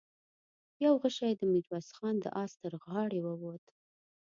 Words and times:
يو 0.83 0.93
غشۍ 1.01 1.31
د 1.37 1.41
ميرويس 1.51 1.87
خان 1.97 2.15
د 2.21 2.25
آس 2.43 2.51
تر 2.61 2.73
غاړې 2.83 3.19
ووت. 3.25 3.65